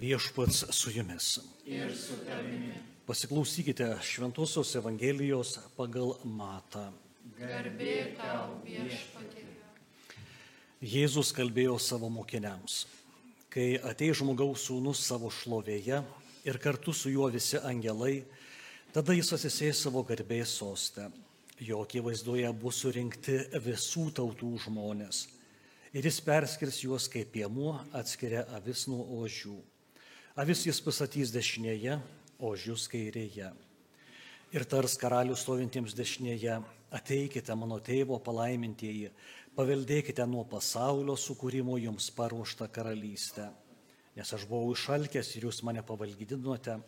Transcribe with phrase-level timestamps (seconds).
[0.00, 1.38] Viešpats su jumis.
[1.66, 2.72] Ir su tavimi.
[3.06, 6.86] Pasiklausykite Šventos Evangelijos pagal Matą.
[7.36, 9.42] Garbė tau viešpatie.
[10.80, 12.86] Jėzus kalbėjo savo mokiniams.
[13.52, 15.98] Kai ateis žmogaus sūnus savo šlovėje
[16.48, 18.22] ir kartu su juo visi angelai,
[18.94, 21.10] tada jis atsisės savo garbės sostę.
[21.60, 23.36] Jo akivaizdoje bus surinkti
[23.66, 25.26] visų tautų žmonės.
[25.92, 29.58] Ir jis perskirs juos kaip piemuo atskiria avis nuo ožių.
[30.38, 31.96] Avis jis pasatys dešinėje,
[32.38, 33.48] ožius kairėje.
[34.54, 36.60] Ir tars karalių stovintiems dešinėje,
[36.94, 39.10] ateikite mano tėvo palaimintieji,
[39.58, 43.48] paveldėkite nuo pasaulio sukūrimo jums paruoštą karalystę.
[44.14, 46.78] Nes aš buvau išalkęs ir jūs mane pavalgydinote,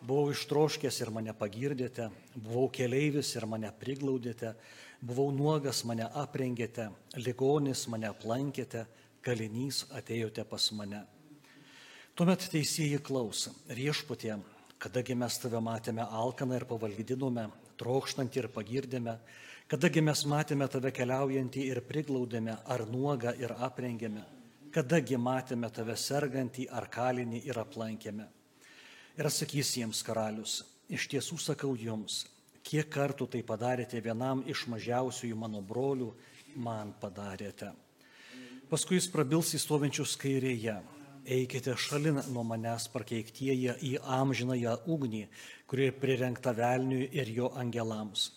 [0.00, 2.08] buvau ištroškęs ir mane pagirdėte,
[2.40, 4.54] buvau keleivis ir mane priglaudėte,
[5.04, 6.88] buvau nuogas, mane aprengėte,
[7.20, 8.86] ligonis mane aplankėte,
[9.20, 11.04] kalinys atėjote pas mane.
[12.18, 14.32] Tuomet teisėjai klausa, viešpatie,
[14.82, 17.44] kadagi mes tave matėme alkaną ir pavalgydinome,
[17.78, 19.14] trokštantį ir pagirdėme,
[19.70, 24.24] kadagi mes matėme tave keliaujantį ir priglaudėme, ar nuogą ir aprengėme,
[24.74, 28.26] kadagi matėme tave sergantį ar kalinį ir aplankėme.
[29.14, 32.24] Ir atsakys jiems karalius, iš tiesų sakau jums,
[32.66, 36.10] kiek kartų tai padarėte vienam iš mažiausiųjų mano brolių,
[36.58, 37.70] man padarėte.
[38.66, 40.80] Paskui jis prabils į stovinčius kairėje
[41.28, 45.26] eikite šalin nuo manęs prakeiktieji į amžinąją ugnį,
[45.68, 48.30] kuri prirengta velniui ir jo angelams.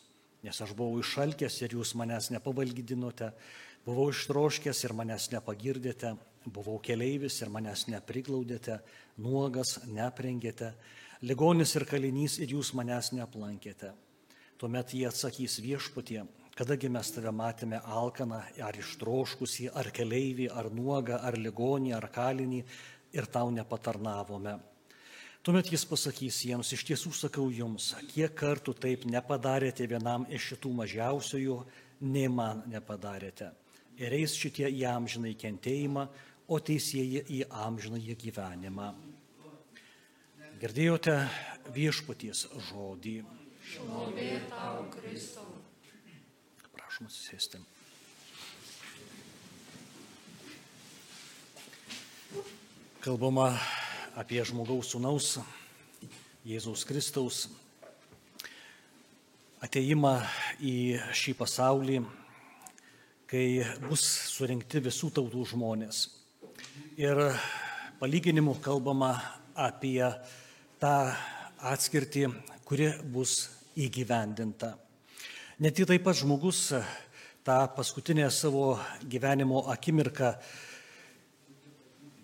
[0.44, 3.31] Nes aš buvau išalkęs ir jūs manęs nepavalgydinote,
[3.86, 8.80] buvau ištroškęs ir manęs nepagirdėte, buvau keleivis ir manęs nepriglaudėte,
[9.22, 10.73] nuogas neprengėte,
[11.22, 13.94] ligonis ir kalinys ir jūs manęs neaplankėte.
[14.58, 16.23] Tuomet jie atsakys viešpatie,
[16.62, 22.59] kadagi mes tave matėme alkaną, ar ištroškusį, ar keleivį, ar nuogą, ar ligonį, ar kalinį
[23.17, 24.59] ir tau nepatarnavome.
[25.42, 30.73] Tuomet jis pasakys jiems, iš tiesų sakau jums, kiek kartų taip nepadarėte vienam iš šitų
[30.84, 31.56] mažiausiųjų,
[32.14, 33.49] nei man nepadarėte.
[33.98, 36.05] Ir eis šitie į amžinai kentėjimą,
[36.45, 38.92] o teisėjai į amžinai gyvenimą.
[40.61, 41.17] Girdėjote
[41.73, 43.17] viešpaties žodį.
[43.72, 45.49] Šlovė tau, Kristau.
[46.92, 47.60] Prašom atsisėsti.
[53.00, 53.46] Kalbama
[54.20, 55.30] apie žmogaus sūnaus
[56.44, 57.38] Jėzaus Kristaus
[59.64, 60.18] ateimą
[60.60, 60.76] į
[61.16, 62.02] šį pasaulį,
[63.23, 63.48] kai
[63.88, 64.04] bus
[64.36, 66.04] surinkti visų tautų žmonės.
[67.00, 67.23] Ir
[68.04, 69.16] palyginimu kalbama
[69.56, 70.04] apie
[70.84, 70.96] tą
[71.72, 72.28] atskirtį,
[72.68, 73.46] kuri bus
[73.80, 74.76] įgyvendinta.
[75.61, 76.72] Net į taip pat žmogus
[77.45, 80.32] tą paskutinę savo gyvenimo akimirką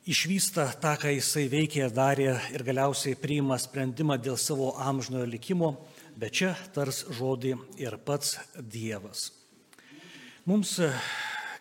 [0.10, 5.70] išvysta tą, ką jisai veikė darė ir galiausiai priima sprendimą dėl savo amžinojo likimo,
[6.18, 9.28] bet čia tars žodį ir pats Dievas.
[10.50, 10.80] Mums,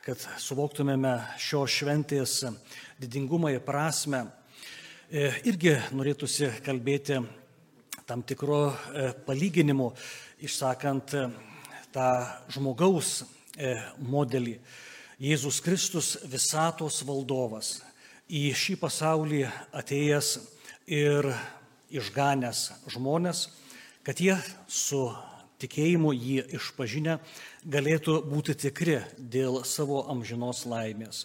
[0.00, 2.38] kad suvoktumėme šios šventės
[2.96, 4.22] didingumą ir prasme,
[5.12, 7.20] irgi norėtųsi kalbėti
[8.08, 8.70] tam tikro
[9.28, 9.90] palyginimu,
[10.40, 11.20] išsakant
[11.96, 12.10] tą
[12.52, 13.22] žmogaus
[14.04, 14.58] modelį.
[15.16, 17.78] Jėzus Kristus visatos valdovas,
[18.28, 20.34] į šį pasaulį atėjęs
[20.92, 21.30] ir
[21.88, 23.46] išganęs žmonės,
[24.04, 24.36] kad jie
[24.68, 25.08] su
[25.62, 27.16] tikėjimu jį išpažinę
[27.64, 31.24] galėtų būti tikri dėl savo amžinos laimės.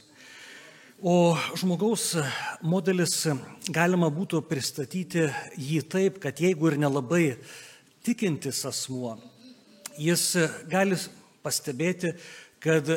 [1.02, 2.14] O žmogaus
[2.62, 3.26] modelis
[3.74, 5.28] galima būtų pristatyti
[5.58, 7.26] jį taip, kad jeigu ir nelabai
[8.06, 9.18] tikintis asmuo,
[9.98, 10.24] jis
[10.70, 10.98] gali
[11.42, 12.14] pastebėti,
[12.62, 12.90] kad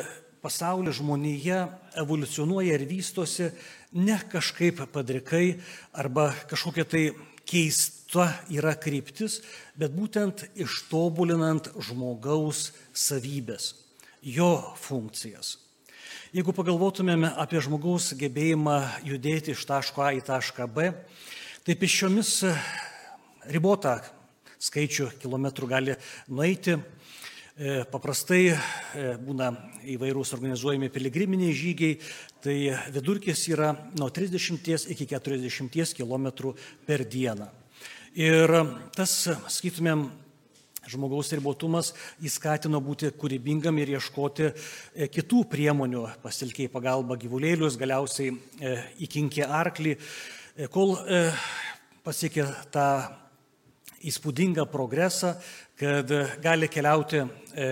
[0.45, 1.63] pasaulio žmonėje
[1.97, 3.49] evoliucionuoja ir vystosi
[3.97, 5.57] ne kažkaip padrikai
[5.93, 7.03] arba kažkokia tai
[7.45, 9.39] keista yra kryptis,
[9.77, 13.73] bet būtent ištobulinant žmogaus savybės,
[14.21, 14.51] jo
[14.81, 15.57] funkcijas.
[16.35, 20.89] Jeigu pagalvotumėme apie žmogaus gebėjimą judėti iš taško A į tašką B,
[21.63, 22.41] tai pešiomis
[23.49, 24.01] ribotą
[24.65, 25.95] skaičių kilometrų gali
[26.31, 26.79] nueiti.
[27.55, 28.55] E, paprastai e,
[29.15, 29.47] būna
[29.93, 31.95] įvairūs organizuojami piligriminiai žygiai,
[32.43, 32.57] tai
[32.91, 36.51] vidurkis yra nuo 30 iki 40 km
[36.83, 37.47] per dieną.
[38.19, 38.51] Ir
[38.95, 39.13] tas,
[39.55, 40.03] skaitumėm,
[40.91, 48.35] žmogaus ribotumas įskatino būti kūrybingam ir ieškoti e, kitų priemonių, pasitelkiai pagalba gyvulėlius, galiausiai
[49.07, 49.95] įkinkė arklį,
[50.75, 50.97] kol
[52.03, 52.89] pasiekė tą
[54.09, 55.35] įspūdingą progresą,
[55.79, 56.11] kad
[56.43, 57.69] gali keliauti e,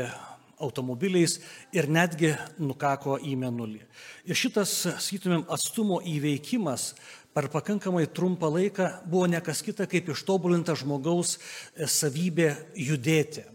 [0.64, 1.40] automobiliais
[1.76, 3.82] ir netgi nukako į menulį.
[4.30, 6.94] Ir šitas, sakytumėm, atstumo įveikimas
[7.34, 13.48] per pakankamai trumpą laiką buvo nekas kita kaip ištobulinta žmogaus e, savybė judėti.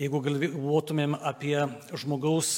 [0.00, 1.58] Jeigu galvotumėm apie
[1.92, 2.54] žmogaus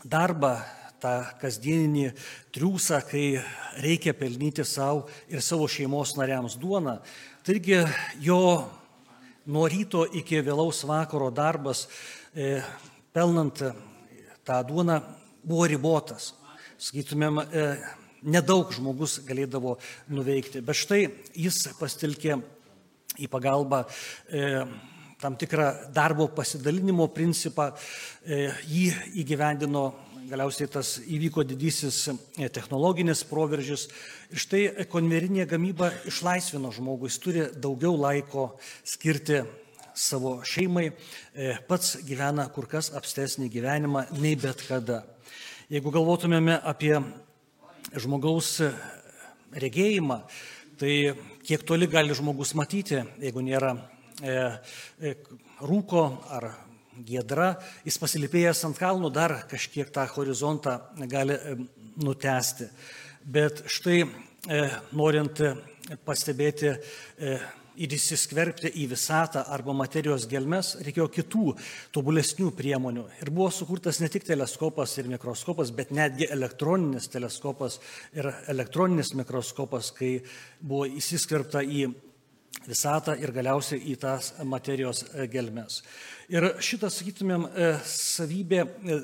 [0.00, 0.56] darbą,
[0.98, 2.08] tą kasdieninį
[2.54, 3.38] triūsą, kai
[3.82, 6.98] reikia pelnyti savo ir savo šeimos nariams duoną,
[7.46, 7.82] taigi
[8.24, 8.40] jo
[9.48, 11.86] nuo ryto iki vėlaus vakaro darbas
[12.34, 12.58] e,
[13.12, 13.62] pelnant
[14.44, 14.98] tą duoną
[15.44, 16.32] buvo ribotas.
[16.78, 17.64] Sakytumėm, e,
[18.22, 19.76] nedaug žmogus galėdavo
[20.12, 21.02] nuveikti, bet štai
[21.38, 22.38] jis pastilkė
[23.18, 24.64] į pagalbą e,
[25.20, 27.72] tam tikrą darbo pasidalinimo principą,
[28.22, 28.86] e, jį
[29.22, 29.84] įgyvendino
[30.28, 33.88] galiausiai tas įvyko didysis e, technologinis proveržis.
[34.30, 34.62] Ir štai
[34.92, 38.52] konverinė gamyba išlaisvino žmogų, jis turi daugiau laiko
[38.86, 39.42] skirti
[39.98, 40.92] savo šeimai,
[41.34, 45.02] e, pats gyvena kur kas apstesnį gyvenimą nei bet kada.
[45.68, 46.94] Jeigu galvotumėme apie
[47.98, 48.60] žmogaus
[49.52, 50.22] regėjimą,
[50.78, 50.94] tai
[51.42, 53.74] kiek toli gali žmogus matyti, jeigu nėra
[54.18, 56.02] rūko
[56.34, 56.50] ar
[57.06, 57.52] giedra,
[57.86, 60.78] jis pasilipėjęs ant kalnų dar kažkiek tą horizontą
[61.10, 61.54] gali e,
[62.02, 62.68] nutesti.
[63.24, 64.08] Bet štai e,
[64.96, 65.42] norint
[66.06, 67.38] pastebėti e,
[67.78, 71.52] ir įsiskverbti į visatą arba materijos gelmes, reikėjo kitų
[71.94, 73.04] tobulesnių priemonių.
[73.22, 77.78] Ir buvo sukurtas ne tik teleskopas ir mikroskopas, bet netgi elektroninis teleskopas
[78.18, 80.16] ir elektroninis mikroskopas, kai
[80.58, 81.86] buvo įsiskverbta į
[82.66, 85.82] visatą ir galiausiai į tas materijos gelmes.
[86.28, 88.98] Ir šitas, sakytumėm, e, savybė, e,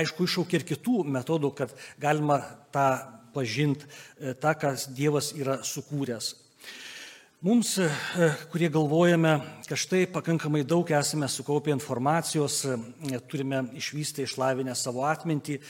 [0.00, 2.40] aišku, iššaukia ir kitų metodų, kad galima
[2.74, 2.88] tą
[3.34, 3.86] pažinti,
[4.18, 6.34] e, tą, kas Dievas yra sukūręs.
[7.40, 7.76] Mums,
[8.50, 9.36] kurie galvojame,
[9.68, 12.64] kad štai pakankamai daug esame sukaupę informacijos,
[13.30, 15.60] turime išvystę, išlavinę savo atmintį,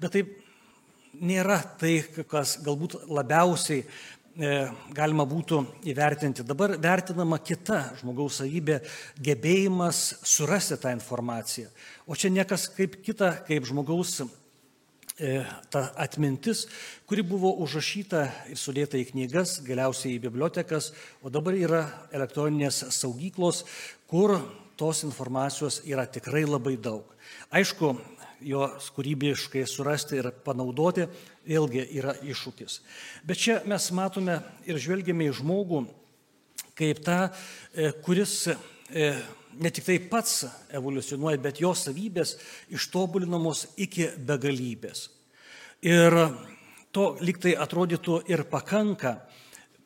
[0.00, 0.30] bet taip
[1.20, 4.17] nėra tai, kas galbūt labiausiai E,
[4.94, 6.44] galima būtų įvertinti.
[6.46, 8.80] Dabar vertinama kita žmogaus savybė-
[9.26, 11.68] gebėjimas surasti tą informaciją.
[12.06, 14.22] O čia niekas kaip kita, kaip žmogaus
[15.18, 16.68] e, ta atmintis,
[17.06, 20.92] kuri buvo užrašyta ir sudėta į knygas, galiausiai į bibliotekas,
[21.22, 23.64] o dabar yra elektroninės saugyklos,
[24.06, 24.38] kur
[24.76, 27.02] tos informacijos yra tikrai labai daug.
[27.50, 27.98] Aišku,
[28.44, 31.08] jos kūrybiškai surasti ir panaudoti,
[31.48, 32.80] vėlgi yra iššūkis.
[33.26, 34.38] Bet čia mes matome
[34.68, 35.86] ir žvelgiame į žmogų
[36.78, 37.18] kaip tą,
[37.74, 38.54] e, kuris e,
[39.58, 40.44] ne tik tai pats
[40.74, 42.36] evoliucionuoja, bet jo savybės
[42.74, 45.08] ištobulinamos iki begalybės.
[45.82, 46.14] Ir
[46.94, 49.16] to liktai atrodytų ir pakanka,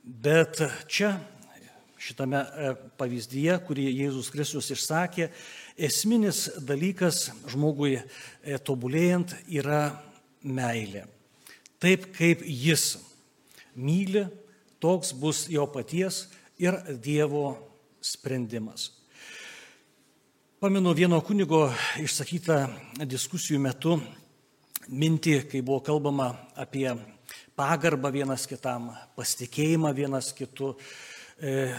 [0.02, 1.14] bet čia
[2.02, 5.30] šitame e, pavyzdyje, kurį Jėzus Kristus išsakė,
[5.76, 9.84] esminis dalykas žmogui e, tobulėjant yra
[10.42, 11.06] meilė.
[11.82, 12.96] Taip kaip jis
[13.74, 14.26] myli,
[14.82, 16.26] toks bus jo paties
[16.60, 17.56] ir Dievo
[18.02, 18.90] sprendimas.
[20.62, 21.64] Pamenu vieno kunigo
[21.98, 22.58] išsakytą
[23.10, 23.96] diskusijų metu
[24.86, 26.86] mintį, kai buvo kalbama apie
[27.58, 30.76] pagarbą vienas kitam, pasitikėjimą vienas kitu,
[31.38, 31.74] e,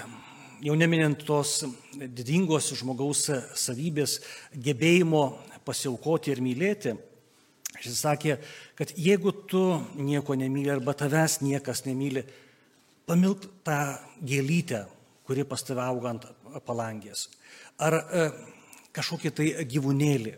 [0.64, 1.62] jau neminint tos
[1.94, 3.26] didingos žmogaus
[3.60, 4.20] savybės,
[4.56, 5.24] gebėjimo
[5.68, 6.94] pasiaukoti ir mylėti,
[7.84, 8.38] jis sakė,
[8.78, 9.64] kad jeigu tu
[10.00, 12.24] nieko nemyli arba tavęs niekas nemyli,
[13.08, 13.80] pamilk tą
[14.24, 14.86] gėlytę,
[15.28, 16.28] kuri pas tave auga ant
[16.68, 17.28] palangės.
[17.84, 18.26] Ar e,
[18.96, 20.38] kažkokį tai gyvūnėlį.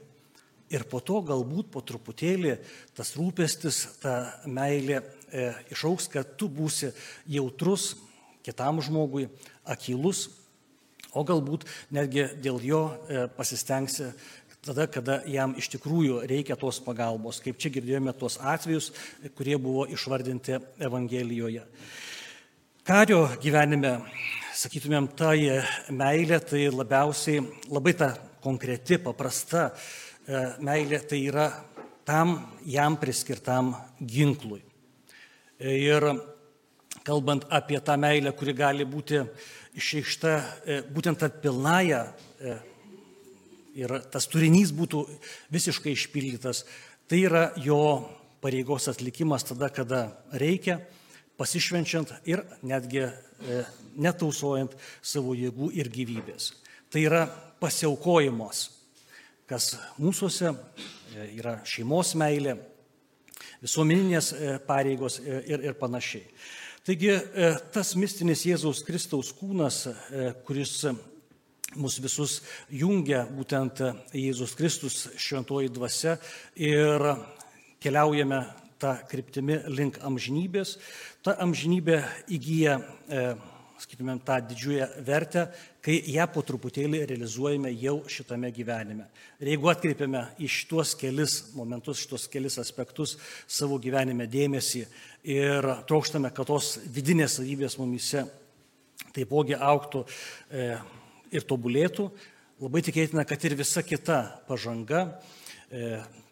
[0.74, 2.56] Ir po to galbūt po truputėlį
[2.98, 6.90] tas rūpestis, ta meilė e, išauks, kad tu būsi
[7.30, 7.92] jautrus
[8.46, 9.28] kitam žmogui,
[9.66, 10.28] akylus,
[11.16, 11.64] o galbūt
[11.96, 14.12] netgi dėl jo e, pasistengsi
[14.66, 18.92] tada, kada jam iš tikrųjų reikia tos pagalbos, kaip čia girdėjome tuos atvejus,
[19.38, 21.66] kurie buvo išvardinti Evangelijoje.
[22.86, 23.96] Kario gyvenime,
[24.58, 25.34] sakytumėm, ta
[25.94, 27.42] meilė tai labiausiai
[27.74, 31.50] labai ta konkreti, paprasta e, meilė tai yra
[32.06, 34.62] tam jam priskirtam ginklui.
[35.58, 36.06] Ir
[37.06, 39.22] kalbant apie tą meilę, kuri gali būti
[39.78, 40.34] išreikšta
[40.66, 42.56] e, būtent tą pilnąją e,
[43.78, 45.04] ir tas turinys būtų
[45.54, 46.64] visiškai išpildytas,
[47.10, 47.80] tai yra jo
[48.42, 50.80] pareigos atlikimas tada, kada reikia,
[51.38, 53.64] pasišvenčiant ir netgi e,
[54.02, 56.54] netausojant savo jėgų ir gyvybės.
[56.90, 57.26] Tai yra
[57.62, 58.70] pasiaukojimos,
[59.50, 60.56] kas mūsųse
[61.36, 62.56] yra šeimos meilė,
[63.62, 64.32] visuomeninės
[64.68, 66.24] pareigos ir, ir panašiai.
[66.86, 70.84] Taigi e, tas mistinis Jėzaus Kristaus kūnas, e, kuris
[71.82, 72.36] mus visus
[72.70, 73.82] jungia, būtent
[74.14, 76.14] Jėzus Kristus šventoji dvasia
[76.54, 77.02] ir
[77.82, 78.44] keliaujame
[78.78, 80.76] tą kryptimį link amžinybės,
[81.26, 82.04] ta amžinybė
[82.38, 82.78] įgyja,
[83.10, 83.26] e,
[83.82, 85.48] sakytumėm, tą didžiąją vertę,
[85.86, 89.06] kai ją po truputėlį realizuojame jau šitame gyvenime.
[89.38, 93.14] Ir jeigu atkreipiame į šitos kelis momentus, šitos kelis aspektus
[93.46, 94.82] savo gyvenime dėmesį
[95.36, 98.26] ir trokštame, kad tos vidinės savybės mumise
[99.14, 100.68] taipogi auktų e,
[101.38, 102.10] ir tobulėtų,
[102.66, 105.06] labai tikėtina, kad ir visa kita pažanga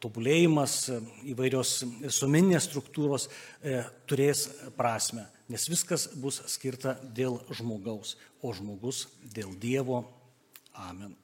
[0.04, 1.00] tobulėjimas, e,
[1.34, 1.72] įvairios
[2.04, 4.46] visuomeninės struktūros e, turės
[4.78, 10.04] prasme, nes viskas bus skirta dėl žmogaus, o žmogus dėl Dievo.
[10.74, 11.23] Amen.